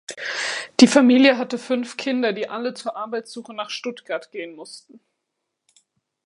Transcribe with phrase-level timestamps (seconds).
[0.79, 4.99] Die Familie hatte fünf Kinder, die alle zur Arbeitssuche nach Stuttgart gehen mussten.